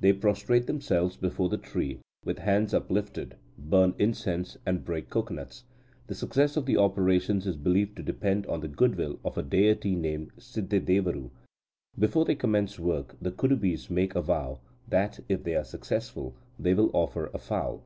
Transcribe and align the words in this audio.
They 0.00 0.14
prostrate 0.14 0.66
themselves 0.66 1.14
before 1.18 1.50
the 1.50 1.58
tree, 1.58 1.98
with 2.24 2.38
hands 2.38 2.72
uplifted, 2.72 3.34
burn 3.58 3.92
incense, 3.98 4.56
and 4.64 4.82
break 4.82 5.10
cocoanuts. 5.10 5.64
The 6.06 6.14
success 6.14 6.56
of 6.56 6.64
the 6.64 6.78
operations 6.78 7.46
is 7.46 7.58
believed 7.58 7.94
to 7.98 8.02
depend 8.02 8.46
on 8.46 8.60
the 8.60 8.68
good 8.68 8.94
will 8.96 9.20
of 9.26 9.36
a 9.36 9.42
deity 9.42 9.94
named 9.94 10.30
Siddedevaru. 10.38 11.28
Before 11.98 12.24
they 12.24 12.34
commence 12.34 12.78
work, 12.78 13.16
the 13.20 13.30
Kudubis 13.30 13.90
make 13.90 14.14
a 14.14 14.22
vow 14.22 14.60
that, 14.88 15.20
if 15.28 15.44
they 15.44 15.54
are 15.54 15.64
successful, 15.64 16.34
they 16.58 16.72
will 16.72 16.88
offer 16.94 17.30
a 17.34 17.38
fowl. 17.38 17.84